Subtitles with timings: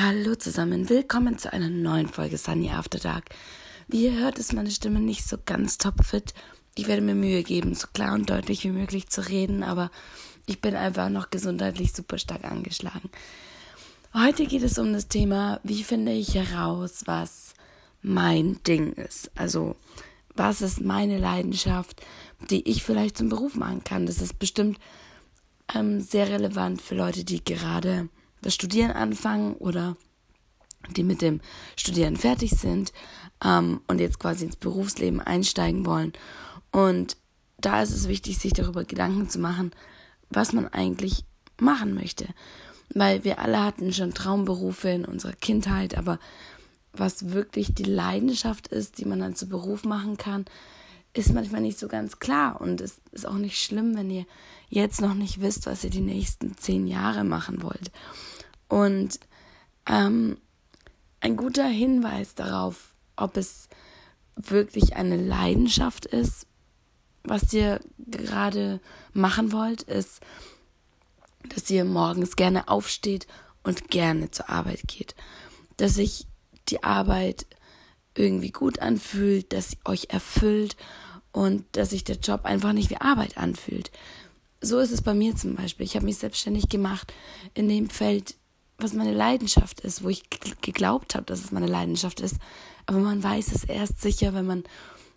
[0.00, 3.30] Hallo zusammen, willkommen zu einer neuen Folge Sunny After Dark.
[3.88, 6.34] Wie ihr hört, ist meine Stimme nicht so ganz topfit.
[6.76, 9.90] Ich werde mir Mühe geben, so klar und deutlich wie möglich zu reden, aber
[10.46, 13.10] ich bin einfach noch gesundheitlich super stark angeschlagen.
[14.14, 17.54] Heute geht es um das Thema, wie finde ich heraus, was
[18.00, 19.32] mein Ding ist.
[19.34, 19.74] Also,
[20.36, 22.00] was ist meine Leidenschaft,
[22.50, 24.06] die ich vielleicht zum Beruf machen kann.
[24.06, 24.78] Das ist bestimmt
[25.74, 28.08] ähm, sehr relevant für Leute, die gerade
[28.42, 29.96] das Studieren anfangen oder
[30.96, 31.40] die mit dem
[31.76, 32.92] Studieren fertig sind
[33.44, 36.12] ähm, und jetzt quasi ins Berufsleben einsteigen wollen.
[36.70, 37.16] Und
[37.60, 39.72] da ist es wichtig, sich darüber Gedanken zu machen,
[40.30, 41.24] was man eigentlich
[41.60, 42.26] machen möchte.
[42.94, 46.18] Weil wir alle hatten schon Traumberufe in unserer Kindheit, aber
[46.92, 50.46] was wirklich die Leidenschaft ist, die man dann zu Beruf machen kann,
[51.18, 52.60] ist manchmal nicht so ganz klar.
[52.60, 54.26] Und es ist auch nicht schlimm, wenn ihr
[54.68, 57.90] jetzt noch nicht wisst, was ihr die nächsten zehn Jahre machen wollt.
[58.68, 59.18] Und
[59.86, 60.38] ähm,
[61.20, 63.68] ein guter Hinweis darauf, ob es
[64.36, 66.46] wirklich eine Leidenschaft ist,
[67.24, 68.80] was ihr gerade
[69.12, 70.20] machen wollt, ist,
[71.48, 73.26] dass ihr morgens gerne aufsteht
[73.62, 75.14] und gerne zur Arbeit geht.
[75.76, 76.26] Dass sich
[76.68, 77.46] die Arbeit
[78.14, 80.76] irgendwie gut anfühlt, dass sie euch erfüllt
[81.38, 83.92] und dass sich der Job einfach nicht wie Arbeit anfühlt.
[84.60, 85.86] So ist es bei mir zum Beispiel.
[85.86, 87.14] Ich habe mich selbstständig gemacht
[87.54, 88.34] in dem Feld,
[88.76, 90.24] was meine Leidenschaft ist, wo ich
[90.62, 92.38] geglaubt habe, dass es meine Leidenschaft ist.
[92.86, 94.64] Aber man weiß es erst sicher, wenn man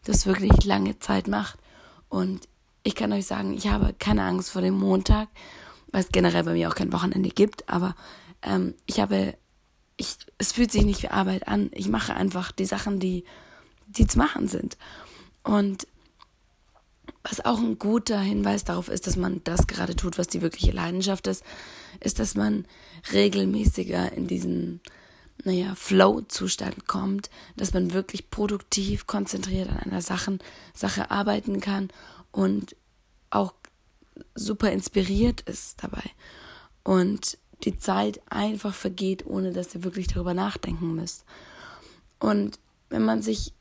[0.04, 1.58] das wirklich lange Zeit macht.
[2.08, 2.48] Und
[2.84, 5.28] ich kann euch sagen, ich habe keine Angst vor dem Montag,
[5.92, 7.68] weil es generell bei mir auch kein Wochenende gibt.
[7.68, 7.96] Aber
[8.44, 9.36] ähm, ich habe,
[9.98, 11.72] ich, es fühlt sich nicht wie Arbeit an.
[11.74, 13.24] Ich mache einfach die Sachen, die,
[13.88, 14.78] die zu machen sind.
[15.44, 15.88] Und
[17.24, 20.72] was auch ein guter Hinweis darauf ist, dass man das gerade tut, was die wirkliche
[20.72, 21.44] Leidenschaft ist,
[22.00, 22.66] ist, dass man
[23.14, 24.82] regelmäßiger in diesen,
[25.44, 30.40] naja, Flow-Zustand kommt, dass man wirklich produktiv, konzentriert an einer Sachen,
[30.74, 31.90] Sache arbeiten kann
[32.32, 32.76] und
[33.30, 33.54] auch
[34.36, 36.04] super inspiriert ist dabei.
[36.84, 41.26] Und die Zeit einfach vergeht, ohne dass ihr wirklich darüber nachdenken müsst.
[42.20, 42.60] Und
[42.90, 43.54] wenn man sich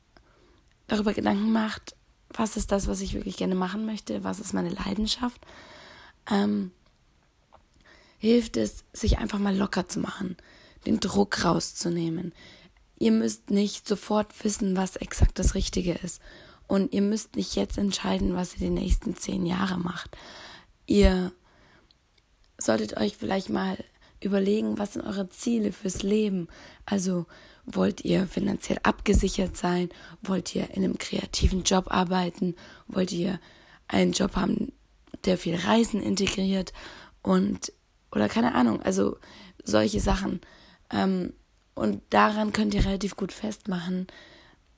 [0.87, 1.95] darüber Gedanken macht,
[2.33, 5.41] was ist das, was ich wirklich gerne machen möchte, was ist meine Leidenschaft,
[6.29, 6.71] ähm,
[8.17, 10.37] hilft es, sich einfach mal locker zu machen,
[10.85, 12.33] den Druck rauszunehmen.
[12.97, 16.21] Ihr müsst nicht sofort wissen, was exakt das Richtige ist.
[16.67, 20.15] Und ihr müsst nicht jetzt entscheiden, was ihr die nächsten zehn Jahre macht.
[20.85, 21.31] Ihr
[22.57, 23.83] solltet euch vielleicht mal
[24.21, 26.47] überlegen, was sind eure Ziele fürs Leben.
[26.85, 27.25] Also
[27.65, 29.89] wollt ihr finanziell abgesichert sein?
[30.21, 32.55] Wollt ihr in einem kreativen Job arbeiten?
[32.87, 33.39] Wollt ihr
[33.87, 34.71] einen Job haben,
[35.25, 36.73] der viel Reisen integriert?
[37.21, 37.73] Und,
[38.11, 39.17] oder keine Ahnung, also
[39.63, 40.41] solche Sachen.
[40.91, 41.33] Ähm,
[41.73, 44.07] und daran könnt ihr relativ gut festmachen,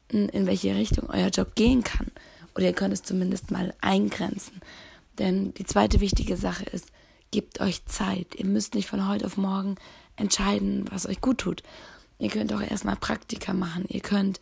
[0.09, 2.11] in welche Richtung euer Job gehen kann.
[2.55, 4.61] Oder ihr könnt es zumindest mal eingrenzen.
[5.17, 6.92] Denn die zweite wichtige Sache ist,
[7.33, 8.35] gebt euch Zeit.
[8.35, 9.75] Ihr müsst nicht von heute auf morgen
[10.15, 11.63] entscheiden, was euch gut tut.
[12.19, 13.85] Ihr könnt auch erstmal Praktika machen.
[13.89, 14.39] Ihr könnt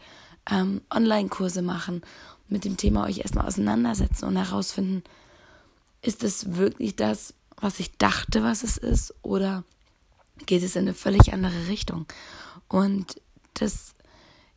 [0.52, 2.02] ähm, Online-Kurse machen,
[2.50, 5.04] mit dem Thema euch erstmal auseinandersetzen und herausfinden,
[6.02, 9.64] ist es wirklich das, was ich dachte, was es ist, oder
[10.46, 12.08] geht es in eine völlig andere Richtung?
[12.68, 13.22] Und
[13.54, 13.94] das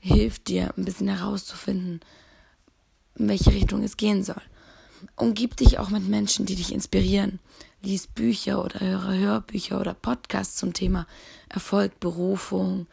[0.00, 2.00] hilft dir ein bisschen herauszufinden,
[3.14, 4.42] in welche Richtung es gehen soll.
[5.16, 7.38] Umgib dich auch mit Menschen, die dich inspirieren.
[7.82, 11.06] Lies Bücher oder höre Hörbücher oder Podcasts zum Thema
[11.48, 12.86] Erfolg, Berufung,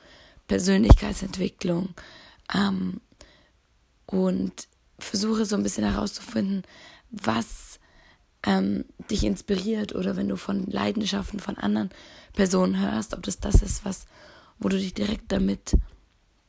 [0.47, 1.89] Persönlichkeitsentwicklung
[2.53, 2.99] ähm,
[4.05, 4.67] und
[4.99, 6.63] versuche so ein bisschen herauszufinden,
[7.09, 7.79] was
[8.43, 11.89] ähm, dich inspiriert oder wenn du von Leidenschaften von anderen
[12.33, 14.07] Personen hörst, ob das das ist, was,
[14.59, 15.77] wo du dich direkt damit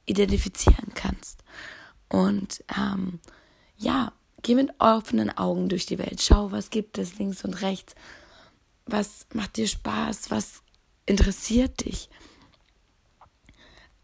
[0.06, 1.44] identifizieren kannst.
[2.08, 3.20] Und ähm,
[3.76, 6.20] ja, Geh mit offenen Augen durch die Welt.
[6.20, 7.94] Schau, was gibt es links und rechts.
[8.86, 10.30] Was macht dir Spaß?
[10.30, 10.62] Was
[11.06, 12.08] interessiert dich?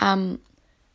[0.01, 0.39] Ähm,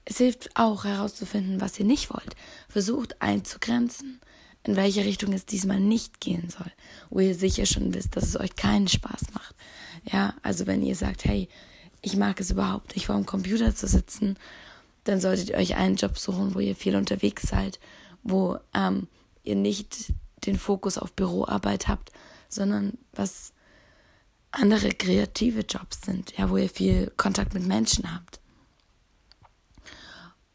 [0.05, 2.35] es hilft auch herauszufinden, was ihr nicht wollt.
[2.69, 4.19] Versucht einzugrenzen,
[4.63, 6.71] in welche Richtung es diesmal nicht gehen soll,
[7.09, 9.55] wo ihr sicher schon wisst, dass es euch keinen Spaß macht.
[10.11, 11.49] Ja, also wenn ihr sagt, hey,
[12.01, 14.37] ich mag es überhaupt nicht vor dem Computer zu sitzen,
[15.05, 17.79] dann solltet ihr euch einen Job suchen, wo ihr viel unterwegs seid,
[18.23, 19.07] wo ähm,
[19.43, 20.13] ihr nicht
[20.45, 22.11] den Fokus auf Büroarbeit habt,
[22.49, 23.53] sondern was
[24.51, 28.39] andere kreative Jobs sind, ja, wo ihr viel Kontakt mit Menschen habt.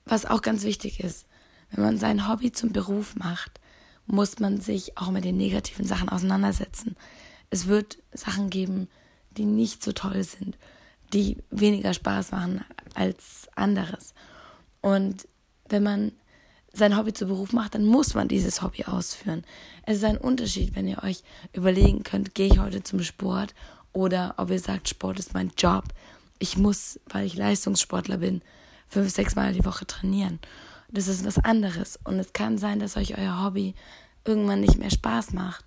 [0.05, 1.27] Was auch ganz wichtig ist,
[1.71, 3.61] wenn man sein Hobby zum Beruf macht,
[4.07, 6.97] muss man sich auch mit den negativen Sachen auseinandersetzen.
[7.51, 8.89] Es wird Sachen geben,
[9.33, 10.57] die nicht so toll sind,
[11.13, 12.65] die weniger Spaß machen
[12.95, 14.15] als anderes.
[14.81, 15.29] Und
[15.69, 16.13] wenn man
[16.73, 19.45] sein Hobby zu Beruf macht, dann muss man dieses Hobby ausführen.
[19.83, 21.23] Es ist ein Unterschied, wenn ihr euch
[21.53, 23.55] überlegen könnt, gehe ich heute zum Sport
[23.93, 25.85] oder ob ihr sagt, Sport ist mein Job.
[26.39, 28.43] Ich muss, weil ich Leistungssportler bin,
[28.87, 30.39] fünf, sechs Mal die Woche trainieren.
[30.91, 31.99] Das ist was anderes.
[32.05, 33.75] Und es kann sein, dass euch euer Hobby
[34.25, 35.65] irgendwann nicht mehr Spaß macht,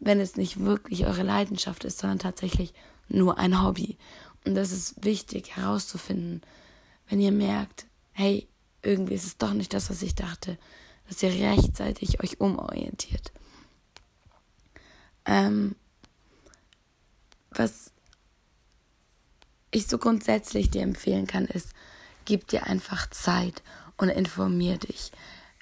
[0.00, 2.72] wenn es nicht wirklich eure Leidenschaft ist, sondern tatsächlich
[3.08, 3.98] nur ein Hobby.
[4.44, 6.42] Und das ist wichtig herauszufinden,
[7.08, 8.48] wenn ihr merkt, hey,
[8.84, 10.58] irgendwie ist es doch nicht das, was ich dachte,
[11.08, 13.32] dass ihr rechtzeitig euch umorientiert.
[15.26, 15.74] Ähm,
[17.50, 17.92] was
[19.70, 21.70] ich so grundsätzlich dir empfehlen kann, ist,
[22.24, 23.62] gib dir einfach Zeit
[23.96, 25.12] und informier dich.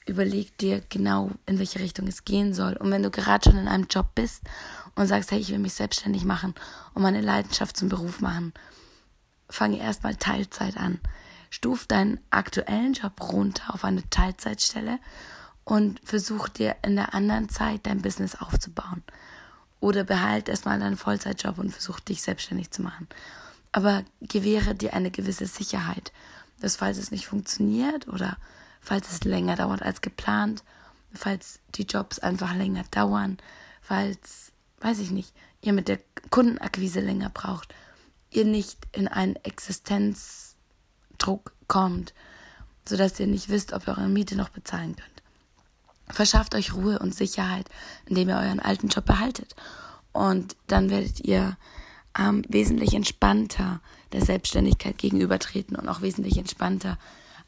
[0.07, 2.75] Überleg dir genau, in welche Richtung es gehen soll.
[2.75, 4.43] Und wenn du gerade schon in einem Job bist
[4.97, 6.55] und sagst, hey, ich will mich selbstständig machen
[6.95, 8.53] und meine Leidenschaft zum Beruf machen,
[9.49, 11.01] fange erstmal Teilzeit an.
[11.53, 14.99] Stuf deinen aktuellen Job runter auf eine Teilzeitstelle
[15.65, 19.03] und versuch dir in der anderen Zeit dein Business aufzubauen.
[19.79, 23.07] Oder behalt erstmal deinen Vollzeitjob und versuch dich selbstständig zu machen.
[23.71, 26.11] Aber gewähre dir eine gewisse Sicherheit,
[26.61, 28.39] dass falls es nicht funktioniert oder
[28.81, 30.65] falls es länger dauert als geplant,
[31.13, 33.37] falls die Jobs einfach länger dauern,
[33.83, 35.99] falls, weiß ich nicht, ihr mit der
[36.31, 37.75] Kundenakquise länger braucht,
[38.31, 39.37] ihr nicht in einen
[41.23, 42.13] Existenzdruck kommt,
[42.87, 45.23] sodass ihr nicht wisst, ob ihr eure Miete noch bezahlen könnt.
[46.09, 47.69] Verschafft euch Ruhe und Sicherheit,
[48.07, 49.55] indem ihr euren alten Job behaltet.
[50.13, 51.57] Und dann werdet ihr
[52.19, 53.81] ähm, wesentlich entspannter
[54.13, 56.99] der Selbstständigkeit gegenübertreten und auch wesentlich entspannter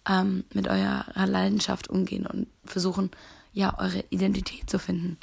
[0.09, 3.11] ähm, mit eurer Leidenschaft umgehen und versuchen,
[3.53, 5.19] ja, eure Identität zu finden.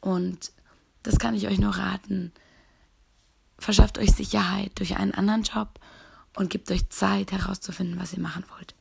[0.00, 0.52] Und
[1.02, 2.32] das kann ich euch nur raten.
[3.58, 5.80] Verschafft euch Sicherheit durch einen anderen Job
[6.36, 8.74] und gebt euch Zeit herauszufinden, was ihr machen wollt.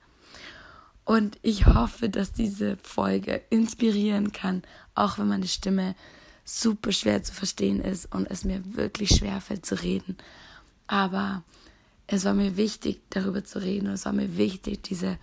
[1.06, 4.63] Und ich hoffe, dass diese Folge inspirieren kann,
[4.96, 5.96] auch wenn meine Stimme
[6.44, 10.18] super schwer zu verstehen ist und es mir wirklich schwer fällt zu reden.
[10.88, 11.44] Aber
[12.07, 15.18] es war mir wichtig, darüber zu reden und es war mir wichtig, diese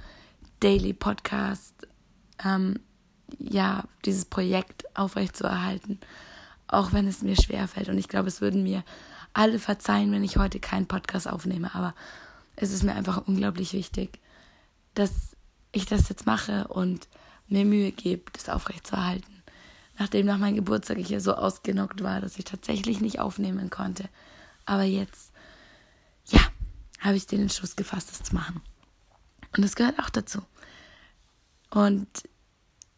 [0.61, 1.75] Daily Podcast,
[2.44, 2.78] ähm,
[3.38, 5.99] ja, dieses Projekt aufrechtzuerhalten,
[6.69, 7.88] auch wenn es mir schwer fällt.
[7.88, 8.85] Und ich glaube, es würden mir
[9.34, 11.75] alle verzeihen, wenn ich heute keinen Podcast aufnehme.
[11.75, 11.94] Aber
[12.56, 14.20] es ist mir einfach unglaublich wichtig,
[14.94, 15.37] dass
[15.73, 17.08] ich das jetzt mache und
[17.49, 19.43] mir Mühe gebe, das aufrechtzuerhalten.
[19.99, 24.08] Nachdem nach meinem Geburtstag ich ja so ausgenockt war, dass ich tatsächlich nicht aufnehmen konnte.
[24.64, 25.32] Aber jetzt,
[26.26, 26.40] ja,
[27.00, 28.61] habe ich den Entschluss gefasst, das zu machen.
[29.55, 30.43] Und das gehört auch dazu.
[31.70, 32.08] Und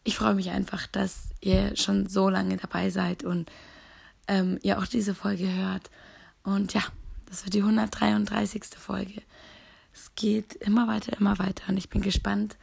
[0.03, 3.51] ich freue mich einfach, dass ihr schon so lange dabei seid und
[4.27, 5.89] ähm, ihr auch diese Folge hört.
[6.45, 6.83] Und ja,
[7.27, 8.63] das wird die 133.
[8.77, 9.21] Folge.
[9.93, 11.69] Es geht immer weiter, immer weiter.
[11.69, 12.57] Und ich bin gespannt,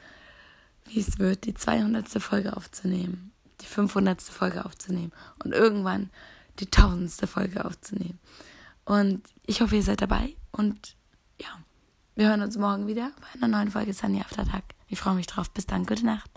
[0.87, 2.09] wie es wird, die 200.
[2.23, 4.23] Folge aufzunehmen, die 500.
[4.23, 5.13] Folge aufzunehmen
[5.45, 6.11] und irgendwann
[6.59, 7.29] die 1000.
[7.29, 8.19] Folge aufzunehmen.
[8.85, 10.37] Und ich hoffe, ihr seid dabei.
[10.51, 10.97] Und
[11.41, 11.49] ja,
[12.15, 14.65] wir hören uns morgen wieder bei einer neuen Folge Sunny After Tag.
[14.89, 15.51] Ich freue mich drauf.
[15.51, 15.87] Bis dann.
[15.87, 16.31] Gute Nacht.